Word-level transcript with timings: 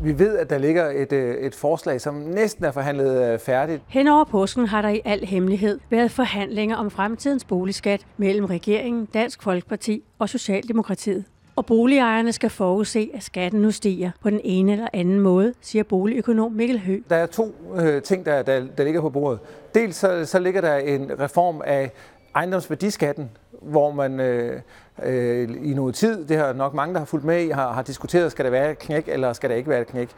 Vi 0.00 0.18
ved, 0.18 0.38
at 0.38 0.50
der 0.50 0.58
ligger 0.58 0.90
et, 0.90 1.12
øh, 1.12 1.34
et 1.34 1.54
forslag, 1.54 2.00
som 2.00 2.14
næsten 2.14 2.64
er 2.64 2.72
forhandlet 2.72 3.32
øh, 3.32 3.38
færdigt. 3.38 3.82
Hen 3.88 4.08
over 4.08 4.24
påsken 4.24 4.66
har 4.66 4.82
der 4.82 4.88
i 4.88 5.00
al 5.04 5.24
hemmelighed 5.24 5.78
været 5.90 6.10
forhandlinger 6.10 6.76
om 6.76 6.90
fremtidens 6.90 7.44
boligskat 7.44 8.06
mellem 8.16 8.44
regeringen, 8.44 9.08
Dansk 9.14 9.42
Folkeparti 9.42 10.02
og 10.18 10.28
Socialdemokratiet. 10.28 11.24
Og 11.56 11.66
boligejerne 11.66 12.32
skal 12.32 12.50
forudse, 12.50 13.10
at 13.14 13.22
skatten 13.22 13.62
nu 13.62 13.70
stiger 13.70 14.10
på 14.22 14.30
den 14.30 14.40
ene 14.44 14.72
eller 14.72 14.88
anden 14.92 15.20
måde, 15.20 15.54
siger 15.60 15.82
boligøkonom 15.82 16.52
Mikkel 16.52 16.80
Hø. 16.80 16.98
Der 17.10 17.16
er 17.16 17.26
to 17.26 17.54
øh, 17.76 18.02
ting, 18.02 18.26
der, 18.26 18.42
der, 18.42 18.66
der 18.78 18.84
ligger 18.84 19.00
på 19.00 19.10
bordet. 19.10 19.40
Dels 19.74 19.96
så, 19.96 20.24
så 20.24 20.38
ligger 20.38 20.60
der 20.60 20.76
en 20.76 21.10
reform 21.20 21.62
af 21.64 21.90
ejendomsværdiskatten, 22.34 23.30
hvor 23.62 23.90
man 23.90 24.20
øh, 24.20 24.60
øh, 25.02 25.48
i 25.62 25.74
noget 25.74 25.94
tid, 25.94 26.24
det 26.24 26.36
har 26.36 26.52
nok 26.52 26.74
mange, 26.74 26.94
der 26.94 26.98
har 26.98 27.06
fulgt 27.06 27.26
med 27.26 27.42
i, 27.42 27.50
har, 27.50 27.72
har 27.72 27.82
diskuteret, 27.82 28.32
skal 28.32 28.44
der 28.44 28.50
være 28.50 28.70
et 28.70 28.78
knæk, 28.78 29.08
eller 29.08 29.32
skal 29.32 29.50
der 29.50 29.56
ikke 29.56 29.70
være 29.70 29.80
et 29.80 29.86
knæk. 29.86 30.08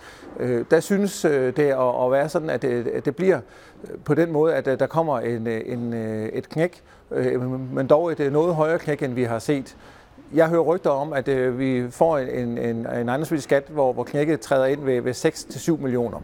Øh, 0.41 0.65
der 0.71 0.81
synes 0.81 1.25
øh, 1.25 1.57
det 1.57 1.63
at, 1.63 2.05
at 2.05 2.13
være 2.13 2.29
sådan, 2.29 2.51
at 2.51 2.63
det, 2.63 2.87
at 2.87 3.05
det 3.05 3.17
bliver 3.17 3.41
øh, 3.85 3.99
på 4.05 4.15
den 4.15 4.33
måde, 4.33 4.55
at 4.55 4.67
øh, 4.67 4.79
der 4.79 4.87
kommer 4.87 5.19
en, 5.19 5.47
øh, 5.47 5.63
en, 5.67 5.93
et 6.33 6.49
knæk, 6.49 6.83
øh, 7.11 7.51
men 7.75 7.87
dog 7.87 8.13
et 8.13 8.33
noget 8.33 8.55
højere 8.55 8.79
knæk, 8.79 9.03
end 9.03 9.15
vi 9.15 9.25
har 9.25 9.39
set. 9.39 9.77
Jeg 10.35 10.49
hører 10.49 10.63
rygter 10.63 10.91
om, 10.91 11.13
at 11.13 11.29
øh, 11.29 11.59
vi 11.59 11.91
får 11.91 12.19
en, 12.19 12.59
en, 12.59 12.79
en 12.79 12.87
ejendomsværdiskat, 12.87 13.65
hvor, 13.69 13.93
hvor 13.93 14.05
knækket 14.05 14.41
træder 14.41 14.67
ind 14.67 14.85
ved, 14.85 15.01
ved 15.01 15.15
6-7 15.15 15.83
millioner. 15.83 16.19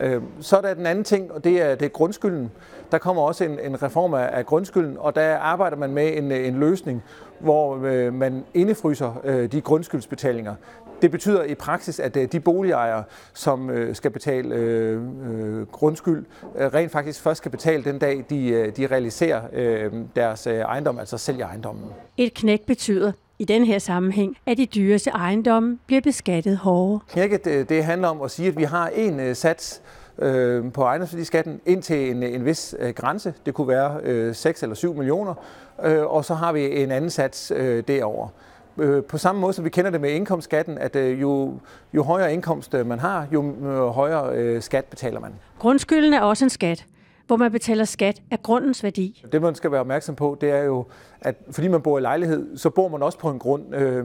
Øh, 0.00 0.22
så 0.40 0.56
er 0.56 0.60
der 0.60 0.74
den 0.74 0.86
anden 0.86 1.04
ting, 1.04 1.32
og 1.32 1.44
det 1.44 1.62
er, 1.62 1.74
det 1.74 1.84
er 1.84 1.90
grundskylden. 1.90 2.50
Der 2.92 2.98
kommer 2.98 3.22
også 3.22 3.44
en, 3.44 3.58
en 3.60 3.82
reform 3.82 4.14
af, 4.14 4.30
af 4.32 4.46
grundskylden, 4.46 4.96
og 4.98 5.14
der 5.14 5.36
arbejder 5.36 5.76
man 5.76 5.92
med 5.92 6.16
en, 6.16 6.32
en 6.32 6.60
løsning, 6.60 7.02
hvor 7.40 7.80
øh, 7.84 8.14
man 8.14 8.44
indefryser 8.54 9.20
øh, 9.24 9.52
de 9.52 9.60
grundskyldsbetalinger. 9.60 10.54
Det 11.02 11.10
betyder 11.10 11.42
i 11.42 11.54
praksis, 11.54 12.00
at 12.00 12.16
øh, 12.16 12.32
de 12.32 12.40
boligejere, 12.40 13.04
som 13.34 13.70
øh, 13.70 13.94
skal 13.94 14.10
betale 14.10 14.54
øh, 14.54 15.02
øh, 15.30 15.66
grundskyld, 15.66 16.24
øh, 16.56 16.66
rent 16.74 16.92
faktisk 16.92 17.20
først 17.22 17.38
skal 17.38 17.50
betale 17.50 17.84
den 17.84 17.98
dag, 17.98 18.24
de, 18.30 18.70
de 18.76 18.86
realiserer 18.86 19.42
øh, 19.52 19.92
deres 20.16 20.46
ejendom, 20.46 20.98
altså 20.98 21.18
sælger 21.18 21.46
ejendommen. 21.46 21.84
Et 22.16 22.34
knæk 22.34 22.66
betyder, 22.66 23.12
i 23.38 23.44
den 23.44 23.64
her 23.64 23.78
sammenhæng, 23.78 24.36
at 24.46 24.56
de 24.56 24.66
dyreste 24.66 25.10
ejendomme 25.10 25.78
bliver 25.86 26.00
beskattet 26.00 26.56
hårdere. 26.56 27.00
Knækket 27.08 27.44
det, 27.44 27.84
handler 27.84 28.08
om 28.08 28.22
at 28.22 28.30
sige, 28.30 28.48
at 28.48 28.56
vi 28.56 28.64
har 28.64 28.88
en 28.88 29.20
uh, 29.20 29.32
sats 29.32 29.82
øh, 30.18 30.72
på 30.72 30.82
ejendomsværdiskatten 30.82 31.60
ind 31.66 31.82
til 31.82 32.10
en, 32.10 32.22
en 32.22 32.44
vis 32.44 32.74
øh, 32.78 32.94
grænse. 32.94 33.34
Det 33.46 33.54
kunne 33.54 33.68
være 33.68 34.00
øh, 34.02 34.34
6 34.34 34.62
eller 34.62 34.76
7 34.76 34.94
millioner. 34.94 35.34
Øh, 35.84 36.04
og 36.04 36.24
så 36.24 36.34
har 36.34 36.52
vi 36.52 36.82
en 36.82 36.90
anden 36.90 37.10
sats 37.10 37.52
øh, 37.56 37.82
derover. 37.88 38.28
Øh, 38.78 39.04
på 39.04 39.18
samme 39.18 39.40
måde 39.40 39.52
som 39.52 39.64
vi 39.64 39.70
kender 39.70 39.90
det 39.90 40.00
med 40.00 40.10
indkomstskatten, 40.10 40.78
at 40.78 40.96
øh, 40.96 41.20
jo, 41.20 41.54
jo 41.94 42.02
højere 42.02 42.32
indkomst 42.32 42.74
øh, 42.74 42.86
man 42.86 42.98
har, 42.98 43.26
jo 43.32 43.52
højere 43.90 44.36
øh, 44.36 44.62
skat 44.62 44.84
betaler 44.84 45.20
man. 45.20 45.32
Grundskylden 45.58 46.14
er 46.14 46.20
også 46.20 46.44
en 46.44 46.50
skat 46.50 46.86
hvor 47.28 47.36
man 47.36 47.52
betaler 47.52 47.84
skat 47.84 48.22
af 48.30 48.42
grundens 48.42 48.84
værdi. 48.84 49.24
Det 49.32 49.42
man 49.42 49.54
skal 49.54 49.72
være 49.72 49.80
opmærksom 49.80 50.14
på, 50.14 50.38
det 50.40 50.50
er 50.50 50.62
jo, 50.62 50.84
at 51.20 51.36
fordi 51.50 51.68
man 51.68 51.82
bor 51.82 51.98
i 51.98 52.00
lejlighed, 52.00 52.56
så 52.56 52.70
bor 52.70 52.88
man 52.88 53.02
også 53.02 53.18
på 53.18 53.30
en 53.30 53.38
grund, 53.38 53.74
øh, 53.74 54.04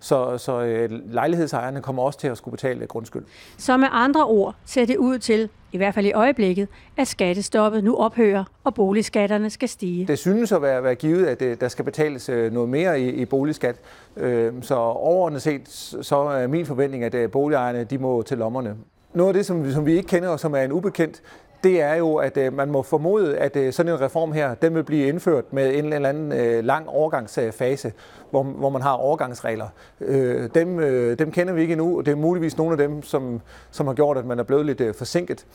så, 0.00 0.38
så 0.38 0.62
øh, 0.62 0.90
lejlighedsejerne 1.12 1.82
kommer 1.82 2.02
også 2.02 2.18
til 2.18 2.28
at 2.28 2.38
skulle 2.38 2.52
betale 2.52 2.86
grundskyld. 2.86 3.24
Så 3.58 3.76
med 3.76 3.88
andre 3.90 4.24
ord 4.24 4.54
ser 4.64 4.84
det 4.84 4.96
ud 4.96 5.18
til, 5.18 5.48
i 5.72 5.76
hvert 5.76 5.94
fald 5.94 6.06
i 6.06 6.12
øjeblikket, 6.12 6.68
at 6.96 7.08
skattestoppet 7.08 7.84
nu 7.84 7.96
ophører, 7.96 8.44
og 8.64 8.74
boligskatterne 8.74 9.50
skal 9.50 9.68
stige. 9.68 10.06
Det 10.06 10.18
synes 10.18 10.52
at 10.52 10.62
være, 10.62 10.82
være 10.82 10.94
givet, 10.94 11.26
at 11.26 11.60
der 11.60 11.68
skal 11.68 11.84
betales 11.84 12.28
øh, 12.28 12.52
noget 12.52 12.68
mere 12.68 13.00
i, 13.00 13.08
i 13.08 13.24
boligskat. 13.24 13.76
Øh, 14.16 14.52
så 14.62 14.74
overordnet 14.74 15.42
set, 15.42 15.68
så 16.02 16.16
er 16.16 16.46
min 16.46 16.66
forventning, 16.66 17.04
at 17.04 17.30
boligejerne 17.30 17.84
de 17.84 17.98
må 17.98 18.22
til 18.22 18.38
lommerne. 18.38 18.76
Noget 19.14 19.28
af 19.28 19.34
det, 19.34 19.46
som, 19.46 19.70
som 19.70 19.86
vi 19.86 19.92
ikke 19.96 20.08
kender, 20.08 20.28
og 20.28 20.40
som 20.40 20.54
er 20.54 20.60
en 20.60 20.72
ubekendt, 20.72 21.22
det 21.64 21.80
er 21.82 21.94
jo, 21.94 22.16
at 22.16 22.36
øh, 22.36 22.52
man 22.52 22.70
må 22.70 22.82
formode, 22.82 23.36
at 23.38 23.56
øh, 23.56 23.72
sådan 23.72 23.92
en 23.92 24.00
reform 24.00 24.32
her, 24.32 24.54
den 24.54 24.74
vil 24.74 24.84
blive 24.84 25.08
indført 25.08 25.52
med 25.52 25.74
en 25.78 25.92
eller 25.92 26.08
anden 26.08 26.32
øh, 26.32 26.64
lang 26.64 26.88
overgangsfase, 26.88 27.92
hvor, 28.30 28.42
hvor 28.42 28.70
man 28.70 28.82
har 28.82 28.92
overgangsregler. 28.92 29.66
Øh, 30.00 30.48
dem, 30.54 30.80
øh, 30.80 31.18
dem 31.18 31.30
kender 31.30 31.52
vi 31.52 31.60
ikke 31.60 31.72
endnu, 31.72 31.98
og 31.98 32.06
det 32.06 32.12
er 32.12 32.16
muligvis 32.16 32.56
nogle 32.56 32.72
af 32.72 32.78
dem, 32.78 33.02
som, 33.02 33.40
som 33.70 33.86
har 33.86 33.94
gjort, 33.94 34.16
at 34.16 34.24
man 34.24 34.38
er 34.38 34.42
blevet 34.42 34.66
lidt 34.66 34.80
øh, 34.80 34.94
forsinket. 34.94 35.46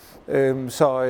Så 0.67 1.03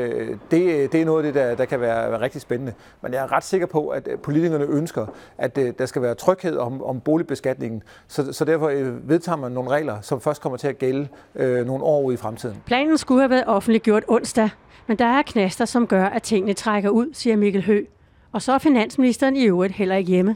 det, 0.52 0.92
det 0.92 1.02
er 1.02 1.06
noget 1.06 1.26
af 1.26 1.34
det, 1.34 1.42
der, 1.42 1.56
der 1.56 1.66
kan 1.66 1.82
være, 1.82 2.12
være 2.12 2.22
rigtig 2.22 2.42
spændende. 2.42 2.74
Men 3.02 3.14
jeg 3.14 3.24
er 3.24 3.32
ret 3.32 3.44
sikker 3.44 3.68
på, 3.68 3.88
at 3.88 4.08
politikerne 4.24 4.66
ønsker, 4.66 5.06
at 5.38 5.56
der 5.56 5.86
skal 5.86 6.02
være 6.02 6.16
tryghed 6.16 6.58
om, 6.58 6.84
om 6.84 7.00
boligbeskatningen. 7.00 7.84
Så, 8.08 8.34
så 8.34 8.46
derfor 8.46 8.72
vedtager 9.08 9.36
man 9.36 9.52
nogle 9.52 9.70
regler, 9.70 10.02
som 10.02 10.22
først 10.22 10.42
kommer 10.42 10.58
til 10.58 10.68
at 10.68 10.78
gælde 10.78 11.08
nogle 11.36 11.84
år 11.84 12.02
ude 12.02 12.14
i 12.14 12.18
fremtiden. 12.18 12.58
Planen 12.66 12.98
skulle 12.98 13.22
have 13.22 13.30
været 13.30 13.44
offentliggjort 13.48 14.04
onsdag, 14.08 14.50
men 14.90 14.98
der 14.98 15.06
er 15.06 15.22
knaster, 15.22 15.66
som 15.66 15.88
gør, 15.88 16.06
at 16.06 16.24
tingene 16.24 16.54
trækker 16.54 16.90
ud, 16.90 17.10
siger 17.14 17.36
Mikkel 17.36 17.66
Hø. 17.66 17.84
Og 18.32 18.42
så 18.42 18.54
er 18.54 18.58
finansministeren 18.58 19.36
i 19.36 19.44
øvrigt 19.44 19.74
heller 19.74 19.96
ikke 19.96 20.10
hjemme. 20.10 20.36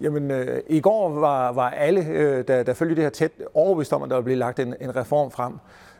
Jamen, 0.00 0.30
øh, 0.30 0.60
i 0.66 0.80
går 0.80 1.08
var, 1.08 1.52
var 1.52 1.70
alle, 1.70 2.06
øh, 2.06 2.48
der, 2.48 2.62
der 2.62 2.74
følger 2.74 2.94
det 2.94 3.04
her 3.04 3.10
tæt, 3.10 3.32
overbevist 3.54 3.92
om, 3.92 4.02
at 4.02 4.10
der 4.10 4.16
ville 4.16 4.24
blive 4.24 4.38
lagt 4.38 4.58
en, 4.58 4.74
en 4.80 4.96
reform 4.96 5.30
frem. 5.30 5.52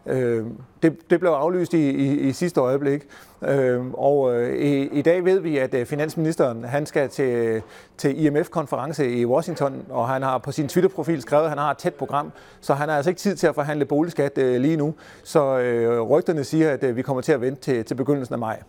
Øh, 0.06 0.46
det, 0.82 1.10
det 1.10 1.20
blev 1.20 1.30
aflyst 1.30 1.74
i, 1.74 1.90
i, 1.90 2.20
i 2.28 2.32
sidste 2.32 2.60
øjeblik, 2.60 3.06
øh, 3.42 3.86
og 3.92 4.34
øh, 4.34 4.58
i, 4.58 4.88
i 4.88 5.02
dag 5.02 5.24
ved 5.24 5.40
vi, 5.40 5.58
at 5.58 5.74
øh, 5.74 5.86
finansministeren 5.86 6.64
han 6.64 6.86
skal 6.86 7.08
til, 7.08 7.62
til 7.96 8.24
IMF-konference 8.24 9.10
i 9.10 9.26
Washington, 9.26 9.84
og 9.90 10.08
han 10.08 10.22
har 10.22 10.38
på 10.38 10.52
sin 10.52 10.68
Twitter-profil 10.68 11.22
skrevet, 11.22 11.44
at 11.44 11.48
han 11.48 11.58
har 11.58 11.70
et 11.70 11.78
tæt 11.78 11.94
program, 11.94 12.32
så 12.60 12.74
han 12.74 12.88
har 12.88 12.96
altså 12.96 13.10
ikke 13.10 13.20
tid 13.20 13.36
til 13.36 13.46
at 13.46 13.54
forhandle 13.54 13.84
boligskat 13.84 14.38
øh, 14.38 14.60
lige 14.60 14.76
nu. 14.76 14.94
Så 15.24 15.58
øh, 15.58 16.00
rygterne 16.00 16.44
siger, 16.44 16.70
at 16.70 16.84
øh, 16.84 16.96
vi 16.96 17.02
kommer 17.02 17.20
til 17.20 17.32
at 17.32 17.40
vente 17.40 17.60
til, 17.60 17.84
til 17.84 17.94
begyndelsen 17.94 18.32
af 18.32 18.38
maj. 18.38 18.62